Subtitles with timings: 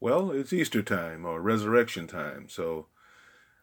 [0.00, 2.86] Well, it's Easter time or resurrection time, so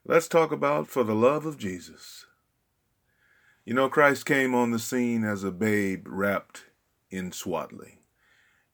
[0.04, 2.26] let's talk about For the Love of Jesus.
[3.64, 6.66] You know, Christ came on the scene as a babe wrapped
[7.10, 8.00] in swaddling,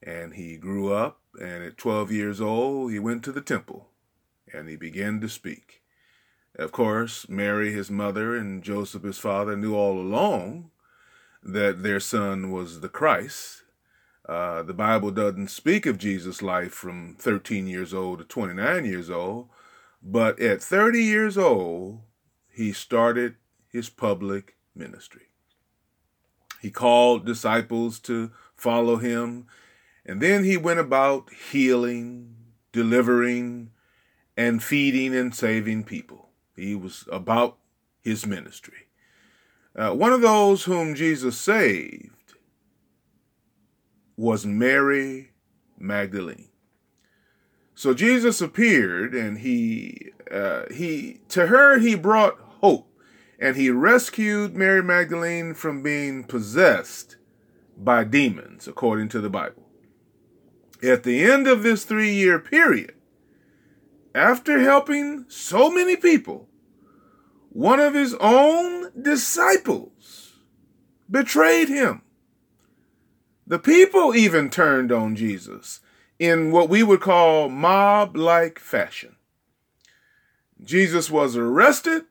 [0.01, 3.89] and he grew up, and at 12 years old, he went to the temple
[4.51, 5.83] and he began to speak.
[6.55, 10.71] Of course, Mary, his mother, and Joseph, his father, knew all along
[11.43, 13.60] that their son was the Christ,
[14.27, 19.09] uh, the Bible doesn't speak of Jesus' life from 13 years old to 29 years
[19.09, 19.49] old,
[20.01, 22.01] but at 30 years old,
[22.49, 23.35] he started
[23.69, 25.27] his public ministry.
[26.61, 29.47] He called disciples to follow him,
[30.05, 32.35] and then he went about healing,
[32.71, 33.71] delivering,
[34.37, 36.29] and feeding and saving people.
[36.55, 37.57] He was about
[38.01, 38.87] his ministry.
[39.75, 42.20] Uh, one of those whom Jesus saved
[44.15, 45.31] was Mary
[45.77, 46.49] Magdalene.
[47.73, 52.87] So Jesus appeared and he uh, he to her he brought hope
[53.39, 57.15] and he rescued Mary Magdalene from being possessed
[57.75, 59.67] by demons according to the Bible.
[60.83, 62.93] At the end of this 3-year period,
[64.13, 66.47] after helping so many people,
[67.49, 70.33] one of his own disciples
[71.09, 72.01] betrayed him.
[73.51, 75.81] The people even turned on Jesus
[76.17, 79.17] in what we would call mob like fashion.
[80.63, 82.03] Jesus was arrested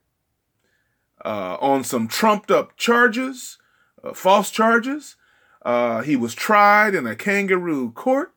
[1.25, 3.57] uh, on some trumped up charges,
[4.05, 5.17] uh, false charges.
[5.65, 8.35] Uh, he was tried in a kangaroo court.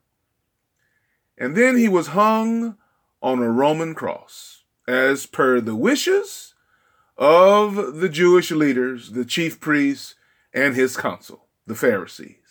[1.37, 2.77] And then he was hung
[3.21, 6.53] on a Roman cross, as per the wishes
[7.17, 10.15] of the Jewish leaders, the chief priests,
[10.53, 12.42] and his council, the Pharisees.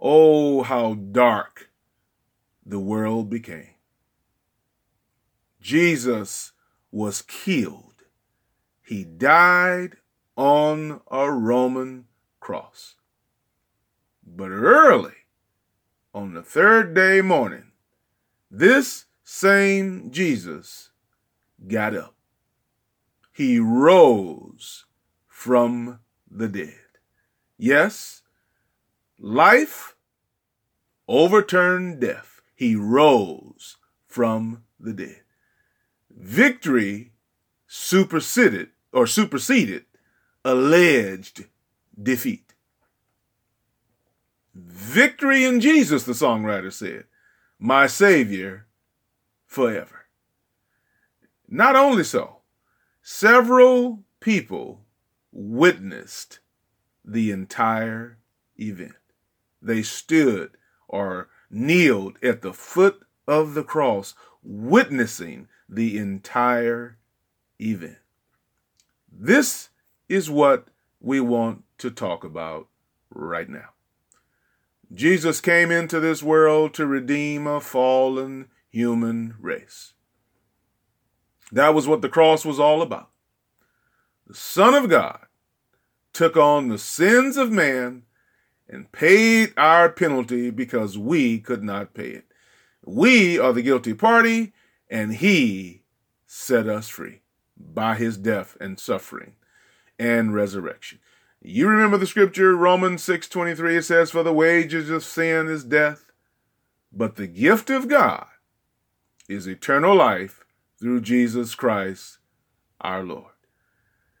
[0.00, 1.70] Oh, how dark
[2.64, 3.74] the world became.
[5.60, 6.52] Jesus
[6.90, 8.04] was killed.
[8.82, 9.96] He died
[10.36, 12.04] on a Roman
[12.40, 12.94] cross.
[14.24, 15.14] But early
[16.14, 17.72] on the third day morning,
[18.50, 20.90] this same Jesus
[21.66, 22.14] got up.
[23.32, 24.84] He rose
[25.26, 25.98] from
[26.30, 26.78] the dead.
[27.58, 28.22] Yes,
[29.18, 29.95] life
[31.08, 32.40] overturned death.
[32.54, 35.22] He rose from the dead.
[36.10, 37.12] Victory
[37.66, 39.84] superseded or superseded
[40.44, 41.44] alleged
[42.00, 42.54] defeat.
[44.54, 47.04] Victory in Jesus, the songwriter said,
[47.58, 48.66] my Savior
[49.46, 50.06] forever.
[51.48, 52.38] Not only so,
[53.02, 54.84] several people
[55.32, 56.40] witnessed
[57.04, 58.18] the entire
[58.56, 58.94] event.
[59.60, 60.56] They stood
[60.88, 66.98] or kneeled at the foot of the cross, witnessing the entire
[67.60, 67.98] event.
[69.10, 69.70] This
[70.08, 70.68] is what
[71.00, 72.68] we want to talk about
[73.10, 73.70] right now.
[74.92, 79.94] Jesus came into this world to redeem a fallen human race.
[81.50, 83.10] That was what the cross was all about.
[84.26, 85.20] The Son of God
[86.12, 88.02] took on the sins of man
[88.68, 92.26] and paid our penalty because we could not pay it.
[92.84, 94.52] We are the guilty party,
[94.88, 95.82] and he
[96.26, 97.22] set us free
[97.56, 99.34] by his death and suffering
[99.98, 100.98] and resurrection.
[101.40, 106.10] You remember the scripture, Romans 6:23, it says, For the wages of sin is death,
[106.92, 108.26] but the gift of God
[109.28, 110.44] is eternal life
[110.78, 112.18] through Jesus Christ
[112.80, 113.32] our Lord.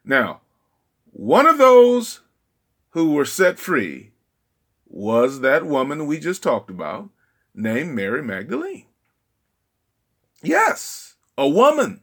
[0.04, 0.40] Now,
[1.04, 2.20] one of those
[2.90, 4.12] who were set free
[4.86, 7.10] was that woman we just talked about
[7.54, 8.86] named Mary Magdalene.
[10.42, 12.02] Yes, a woman.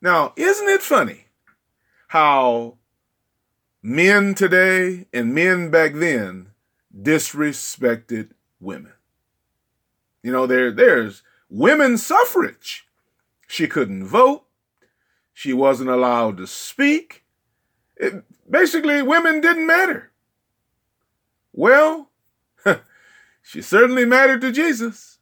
[0.00, 1.26] Now, isn't it funny
[2.08, 2.78] how
[3.82, 6.50] men today and men back then
[6.96, 8.30] disrespected
[8.60, 8.92] women?
[10.22, 12.88] You know, there, there's women's suffrage.
[13.46, 14.44] She couldn't vote.
[15.32, 17.24] She wasn't allowed to speak.
[17.96, 20.10] It, basically, women didn't matter.
[21.56, 22.10] Well,
[23.42, 25.18] she certainly mattered to Jesus.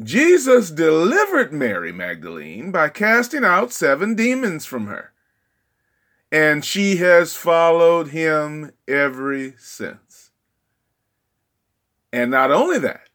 [0.00, 5.12] Jesus delivered Mary Magdalene by casting out seven demons from her.
[6.30, 10.30] And she has followed him ever since.
[12.12, 13.08] And not only that,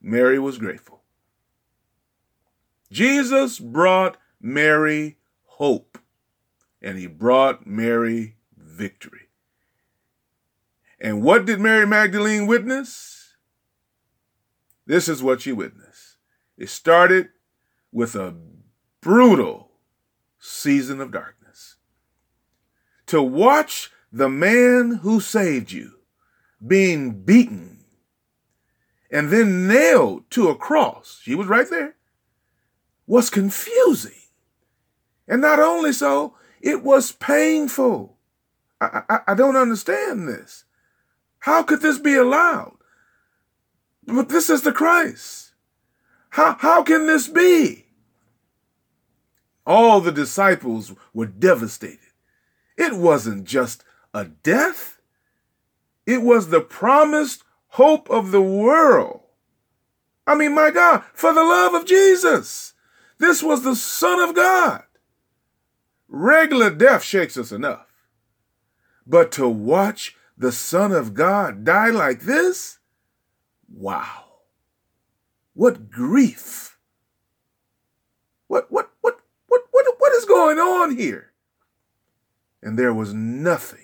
[0.00, 1.02] Mary was grateful.
[2.92, 5.98] Jesus brought Mary hope,
[6.80, 9.25] and he brought Mary victory.
[10.98, 13.16] And what did Mary Magdalene witness?
[14.86, 16.16] this is what she witnessed.
[16.56, 17.30] It started
[17.92, 18.34] with a
[19.00, 19.72] brutal
[20.38, 21.76] season of darkness.
[23.06, 25.92] To watch the man who saved you
[26.64, 27.84] being beaten
[29.10, 31.96] and then nailed to a cross, she was right there,
[33.06, 34.12] was confusing.
[35.28, 38.16] And not only so, it was painful.
[38.80, 40.65] I, I, I don't understand this.
[41.46, 42.76] How could this be allowed?
[44.04, 45.52] But this is the Christ.
[46.30, 47.86] How, how can this be?
[49.64, 52.00] All the disciples were devastated.
[52.76, 55.00] It wasn't just a death.
[56.04, 59.20] It was the promised hope of the world.
[60.26, 62.72] I mean, my God, for the love of Jesus.
[63.18, 64.82] This was the Son of God.
[66.08, 67.86] Regular death shakes us enough.
[69.06, 72.78] But to watch the Son of God die like this?
[73.68, 74.24] Wow.
[75.54, 76.78] What grief.
[78.46, 81.32] What, what, what, what, what, what is going on here?
[82.62, 83.78] And there was nothing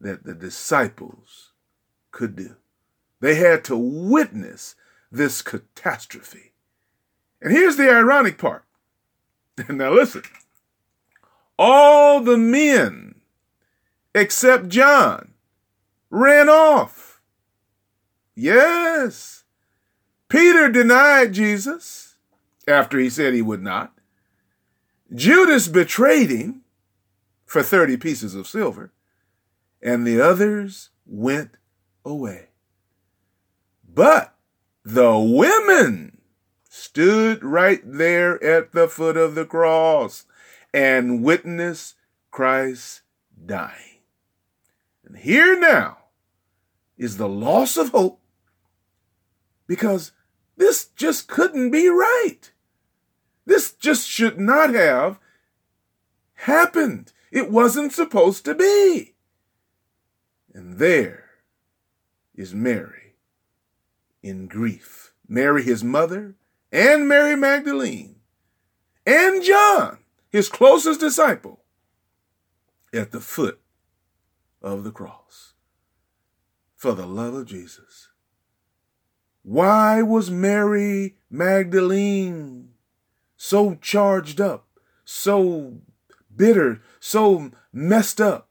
[0.00, 1.52] that the disciples
[2.10, 2.56] could do.
[3.20, 4.74] They had to witness
[5.10, 6.52] this catastrophe.
[7.40, 8.64] And here's the ironic part.
[9.68, 10.22] now listen.
[11.58, 13.13] All the men
[14.14, 15.34] except John
[16.10, 17.20] ran off.
[18.34, 19.44] Yes.
[20.28, 22.16] Peter denied Jesus
[22.66, 23.92] after he said he would not.
[25.14, 26.62] Judas betrayed him
[27.44, 28.92] for 30 pieces of silver,
[29.82, 31.56] and the others went
[32.04, 32.48] away.
[33.86, 34.34] But
[34.84, 36.18] the women
[36.68, 40.24] stood right there at the foot of the cross
[40.72, 41.94] and witnessed
[42.32, 43.02] Christ
[43.46, 43.93] dying.
[45.04, 45.98] And here now
[46.96, 48.20] is the loss of hope
[49.66, 50.12] because
[50.56, 52.52] this just couldn't be right.
[53.46, 55.18] This just should not have
[56.34, 57.12] happened.
[57.30, 59.14] It wasn't supposed to be.
[60.52, 61.24] And there
[62.34, 63.16] is Mary
[64.22, 65.12] in grief.
[65.26, 66.34] Mary, his mother,
[66.70, 68.16] and Mary Magdalene,
[69.06, 69.98] and John,
[70.28, 71.64] his closest disciple,
[72.92, 73.60] at the foot
[74.64, 75.52] of the cross
[76.74, 78.08] for the love of Jesus.
[79.42, 82.70] Why was Mary Magdalene
[83.36, 84.66] so charged up,
[85.04, 85.74] so
[86.34, 88.48] bitter, so messed up?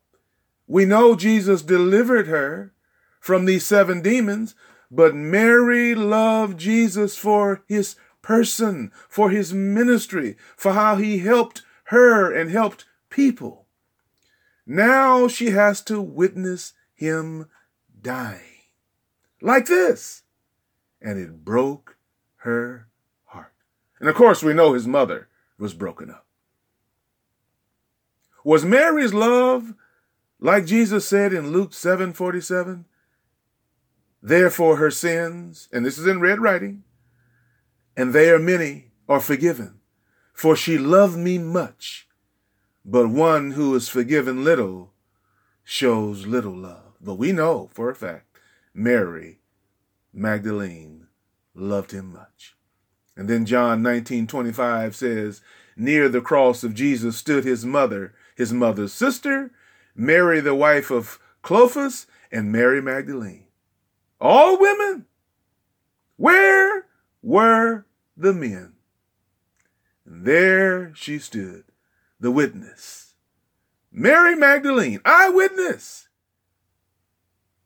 [0.68, 2.74] We know Jesus delivered her
[3.20, 4.54] from these seven demons,
[4.92, 12.32] but Mary loved Jesus for his person, for his ministry, for how he helped her
[12.32, 13.63] and helped people.
[14.66, 17.50] Now she has to witness him
[18.02, 18.40] dying.
[19.42, 20.24] Like this
[21.04, 21.98] and it broke
[22.38, 22.88] her
[23.26, 23.54] heart.
[24.00, 25.28] And of course, we know his mother
[25.60, 26.26] was broken up.
[28.46, 29.76] Was Mary's love
[30.40, 32.86] like Jesus said in Luke 7 47?
[34.22, 36.84] Therefore, her sins, and this is in red writing,
[37.96, 39.80] and they are many, are forgiven.
[40.34, 42.08] For she loved me much,
[42.86, 44.94] but one who is forgiven little
[45.64, 46.94] shows little love.
[47.02, 48.38] But we know for a fact
[48.74, 49.40] Mary
[50.14, 51.08] Magdalene
[51.54, 52.56] loved him much.
[53.16, 55.42] And then John 19:25 says,
[55.76, 59.52] "Near the cross of Jesus stood his mother, his mother's sister,
[59.96, 63.46] Mary the wife of Clophas, and Mary Magdalene.
[64.20, 65.06] All women.
[66.18, 66.88] Where
[67.22, 67.86] were
[68.18, 68.74] the men?
[70.06, 71.66] And there she stood,
[72.24, 73.16] the witness.
[73.92, 76.08] Mary Magdalene, eyewitness.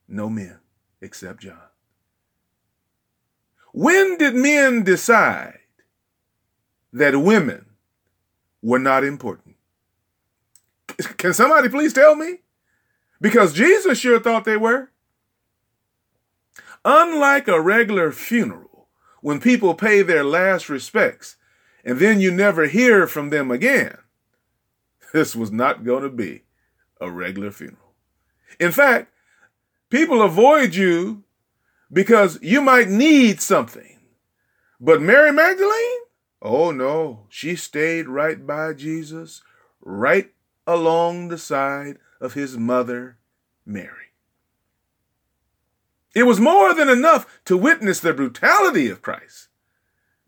[0.08, 0.58] No men
[1.00, 1.70] except John.
[3.72, 5.60] When did men decide
[6.92, 7.68] that women
[8.64, 9.58] were not important?
[11.18, 12.40] Can somebody please tell me?
[13.22, 14.90] Because Jesus sure thought they were.
[16.84, 18.88] Unlike a regular funeral,
[19.22, 21.36] when people pay their last respects
[21.86, 24.00] and then you never hear from them again,
[25.14, 26.44] this was not going to be
[27.00, 27.94] a regular funeral.
[28.60, 29.12] In fact,
[29.90, 31.24] people avoid you
[31.92, 34.00] because you might need something.
[34.80, 36.00] But Mary Magdalene,
[36.42, 39.42] oh no, she stayed right by Jesus,
[39.82, 40.32] right
[40.66, 43.18] along the side of his mother,
[43.66, 44.08] Mary.
[46.14, 49.50] It was more than enough to witness the brutality of Christ,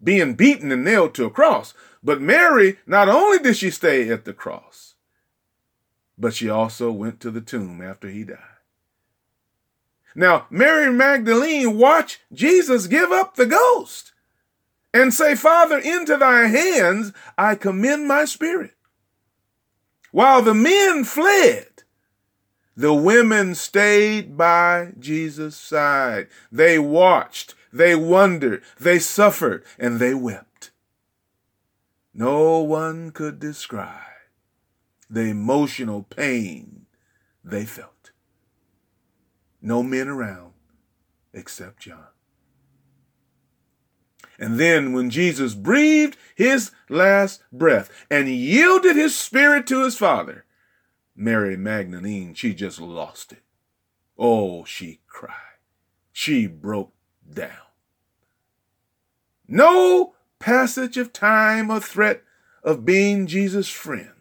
[0.04, 1.74] being beaten and nailed to a cross.
[2.04, 4.96] But Mary, not only did she stay at the cross,
[6.18, 8.38] but she also went to the tomb after he died.
[10.16, 14.14] Now, Mary Magdalene watched Jesus give up the ghost
[14.94, 18.74] and say, Father, into thy hands I commend my spirit.
[20.12, 21.68] While the men fled,
[22.76, 26.28] the women stayed by Jesus' side.
[26.52, 30.72] They watched, they wondered, they suffered, and they wept.
[32.14, 34.02] No one could describe
[35.10, 36.86] the emotional pain
[37.44, 38.12] they felt.
[39.62, 40.54] No men around
[41.34, 42.08] except John.
[44.40, 50.46] And then when Jesus breathed his last breath and yielded his spirit to his Father,
[51.16, 53.44] Mary Magdalene, she just lost it.
[54.18, 55.36] Oh, she cried.
[56.14, 56.94] She broke
[57.34, 57.52] down.
[59.48, 62.24] No passage of time or threat
[62.64, 64.12] of being Jesus' friend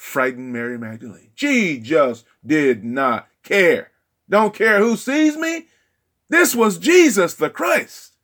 [0.00, 1.30] frightened Mary Magdalene.
[1.34, 3.90] She just did not care.
[4.28, 5.66] Don't care who sees me.
[6.30, 8.14] This was Jesus the Christ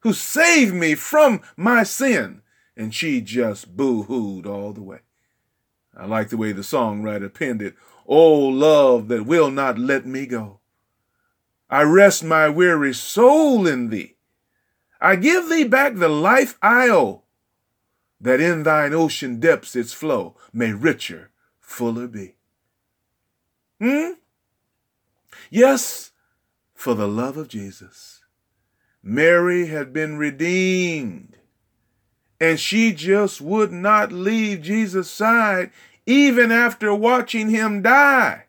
[0.00, 2.42] who saved me from my sin.
[2.76, 5.00] And she just boo hooed all the way.
[5.96, 7.74] I like the way the songwriter penned it.
[8.06, 10.58] Oh, love that will not let me go.
[11.74, 14.14] I rest my weary soul in thee.
[15.00, 17.24] I give thee back the life I owe,
[18.20, 22.36] that in thine ocean depths its flow may richer, fuller be.
[23.80, 24.12] Hmm?
[25.50, 26.12] Yes,
[26.74, 28.22] for the love of Jesus.
[29.02, 31.38] Mary had been redeemed
[32.38, 35.72] and she just would not leave Jesus' side
[36.06, 38.44] even after watching him die.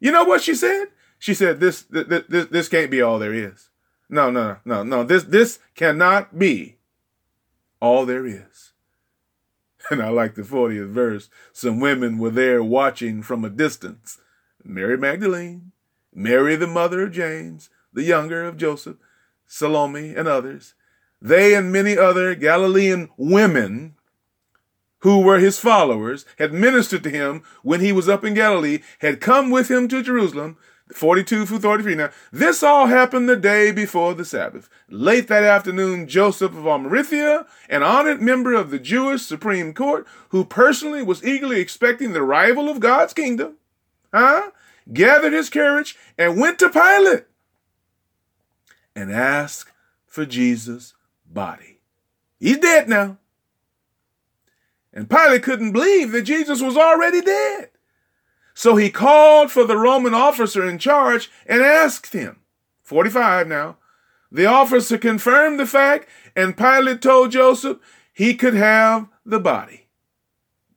[0.00, 0.88] You know what she said?
[1.22, 3.68] She said, this, this, this, this can't be all there is.
[4.08, 5.04] No, no, no, no.
[5.04, 6.78] This, this cannot be
[7.80, 8.72] all there is.
[9.90, 11.30] And I like the 40th verse.
[11.52, 14.18] Some women were there watching from a distance.
[14.64, 15.70] Mary Magdalene,
[16.12, 18.96] Mary the mother of James, the younger of Joseph,
[19.46, 20.74] Salome, and others.
[21.20, 23.94] They and many other Galilean women
[25.02, 29.20] who were his followers had ministered to him when he was up in Galilee, had
[29.20, 30.56] come with him to Jerusalem,
[30.94, 31.94] 42 through 33.
[31.94, 34.68] Now, this all happened the day before the Sabbath.
[34.88, 40.44] Late that afternoon, Joseph of Arimathea, an honored member of the Jewish Supreme Court, who
[40.44, 43.56] personally was eagerly expecting the arrival of God's kingdom,
[44.12, 44.50] huh,
[44.92, 47.24] gathered his courage and went to Pilate
[48.94, 49.72] and asked
[50.06, 50.94] for Jesus'
[51.26, 51.80] body.
[52.38, 53.18] He's dead now.
[54.92, 57.70] And Pilate couldn't believe that Jesus was already dead.
[58.54, 62.40] So he called for the Roman officer in charge and asked him,
[62.82, 63.76] 45 now.
[64.30, 67.78] The officer confirmed the fact, and Pilate told Joseph
[68.12, 69.86] he could have the body.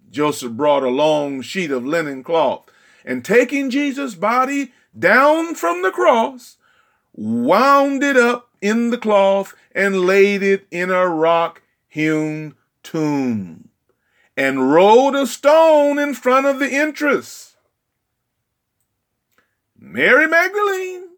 [0.09, 2.65] Joseph brought a long sheet of linen cloth,
[3.03, 6.57] and taking Jesus' body down from the cross,
[7.13, 13.69] wound it up in the cloth and laid it in a rock hewn tomb
[14.37, 17.54] and rolled a stone in front of the entrance.
[19.77, 21.09] Mary Magdalene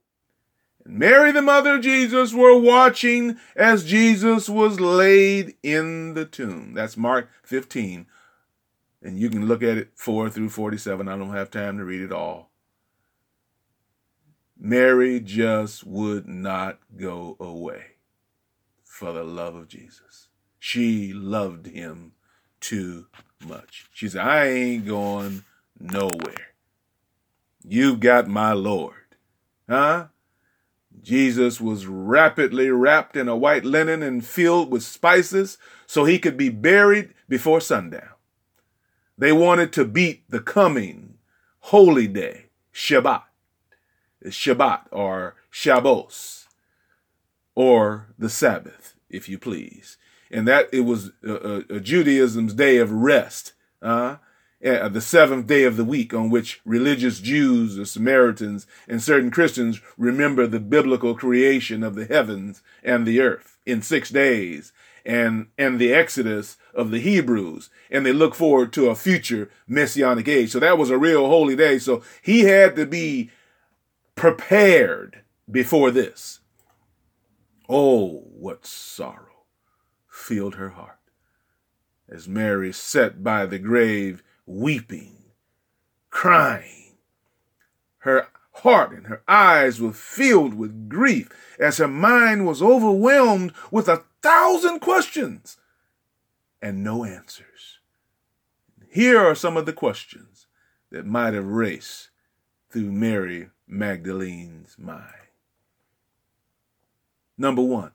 [0.86, 6.74] and Mary, the mother of Jesus, were watching as Jesus was laid in the tomb.
[6.74, 8.08] That's Mark 15.
[9.02, 11.08] And you can look at it 4 through 47.
[11.08, 12.50] I don't have time to read it all.
[14.60, 17.84] Mary just would not go away
[18.84, 20.30] for the love of Jesus.
[20.58, 22.14] She loved him
[22.60, 23.06] too
[23.46, 23.86] much.
[23.94, 25.44] She said, I ain't going
[25.80, 26.56] nowhere.
[27.70, 28.94] You've got my Lord.
[29.70, 30.08] Huh?
[31.02, 36.38] Jesus was rapidly wrapped in a white linen and filled with spices so he could
[36.38, 38.10] be buried before sundown.
[39.18, 41.16] They wanted to beat the coming
[41.60, 43.24] holy day, Shabbat.
[44.26, 46.48] Shabbat or Shabbos
[47.56, 49.98] or the Sabbath, if you please.
[50.32, 54.18] And that it was uh, uh, Judaism's day of rest, uh,
[54.62, 59.02] Eh, uh, the seventh day of the week on which religious Jews, the Samaritans, and
[59.02, 64.74] certain Christians remember the biblical creation of the heavens and the earth in six days
[65.06, 67.70] and, and the exodus of the Hebrews.
[67.92, 70.52] And they look forward to a future messianic age.
[70.52, 71.78] So that was a real holy day.
[71.78, 73.30] So he had to be
[74.16, 76.40] prepared before this.
[77.70, 79.44] Oh, what sorrow
[80.10, 80.98] filled her heart
[82.10, 85.18] as Mary sat by the grave weeping,
[86.10, 86.96] crying.
[88.00, 93.88] Her heart and her eyes were filled with grief as her mind was overwhelmed with
[93.88, 95.58] a thousand questions
[96.62, 97.80] and no answers.
[98.90, 100.48] Here are some of the questions
[100.90, 102.10] that might have raced
[102.72, 105.04] through Mary Magdalene's mind.
[107.38, 107.92] Number one,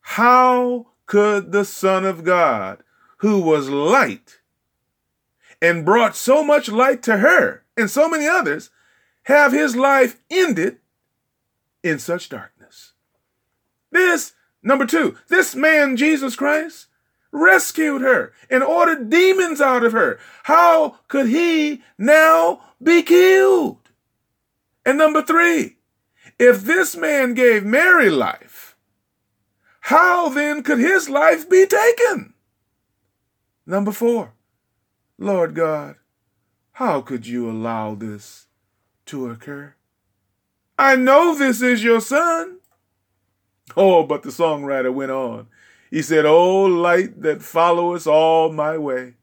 [0.00, 2.82] how could the Son of God,
[3.18, 4.40] who was light
[5.62, 8.70] and brought so much light to her and so many others,
[9.22, 10.78] have his life ended
[11.84, 12.92] in such darkness?
[13.92, 16.88] This, number two, this man, Jesus Christ,
[17.30, 20.18] rescued her and ordered demons out of her.
[20.42, 23.78] How could he now be killed?
[24.84, 25.76] And number three,
[26.40, 28.76] if this man gave Mary life,
[29.82, 32.34] how then could his life be taken?
[33.64, 34.34] Number four,
[35.22, 35.94] Lord God,
[36.72, 38.48] how could you allow this
[39.06, 39.76] to occur?
[40.76, 42.58] I know this is your son.
[43.76, 45.46] Oh, but the songwriter went on.
[45.92, 49.14] He said, O light that followest all my way,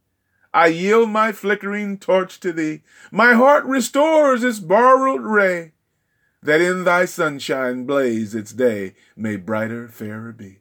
[0.53, 2.81] I yield my flickering torch to thee.
[3.11, 5.73] My heart restores its borrowed ray,
[6.41, 10.59] that in thy sunshine blaze its day may brighter, fairer be.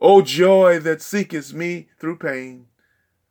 [0.00, 2.66] O joy that seekest me through pain,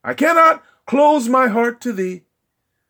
[0.05, 2.23] I cannot close my heart to thee.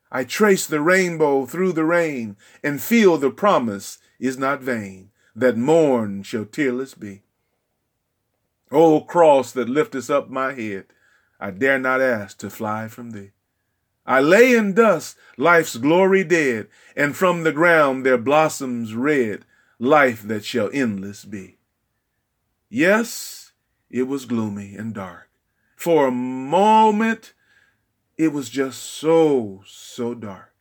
[0.10, 5.58] I trace the rainbow through the rain and feel the promise is not vain, that
[5.58, 7.24] morn shall tearless be.
[8.72, 10.86] O cross that liftest up my head,
[11.40, 13.32] I dare not ask to fly from thee.
[14.06, 19.44] I lay in dust, life's glory dead, and from the ground there blossoms red,
[19.80, 21.58] life that shall endless be.
[22.70, 23.52] Yes,
[23.90, 25.30] it was gloomy and dark.
[25.76, 27.34] For a moment,
[28.18, 30.54] it was just so, so dark.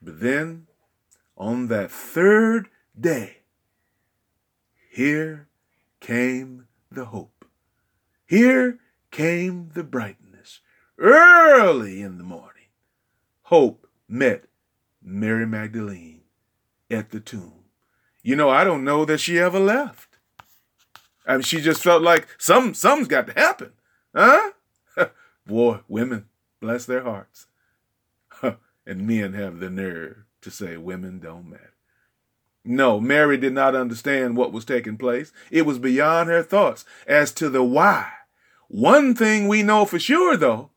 [0.00, 0.66] But then,
[1.36, 3.38] on that third day,
[4.90, 5.48] here
[6.00, 7.44] came the hope.
[8.26, 8.78] Here
[9.10, 10.60] came the brightness.
[10.98, 12.68] Early in the morning,
[13.42, 14.44] hope met
[15.02, 16.22] Mary Magdalene
[16.90, 17.64] at the tomb.
[18.22, 20.18] You know, I don't know that she ever left.
[21.26, 23.72] I mean, she just felt like some something's got to happen.
[24.14, 24.52] Huh?
[25.46, 26.26] Boy, women,
[26.60, 27.46] bless their hearts.
[28.42, 31.72] and men have the nerve to say women don't matter.
[32.64, 35.32] No, Mary did not understand what was taking place.
[35.50, 38.10] It was beyond her thoughts as to the why.
[38.68, 40.70] One thing we know for sure, though,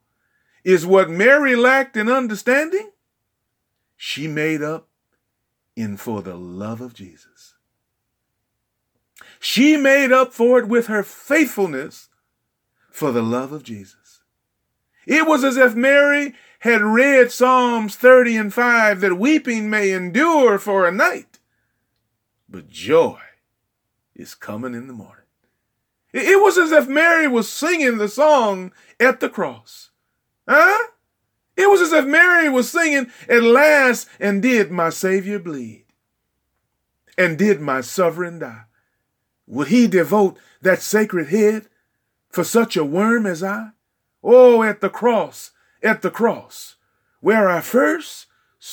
[0.64, 2.92] is what Mary lacked in understanding,
[3.96, 4.88] she made up
[5.76, 7.54] in for the love of Jesus.
[9.40, 12.10] She made up for it with her faithfulness
[12.90, 14.05] for the love of Jesus.
[15.06, 20.58] It was as if Mary had read Psalms 30 and 5 that weeping may endure
[20.58, 21.40] for a night,
[22.50, 23.20] but joy
[24.16, 25.26] is coming in the morning.
[26.12, 29.92] It was as if Mary was singing the song at the cross.
[30.48, 30.88] Huh?
[31.58, 35.86] It was as if Mary was singing, At last, and did my Savior bleed?
[37.18, 38.64] And did my sovereign die?
[39.48, 41.68] Would he devote that sacred head
[42.30, 43.72] for such a worm as I?
[44.28, 45.52] Oh, at the cross,
[45.84, 46.78] at the cross,
[47.22, 48.26] where I first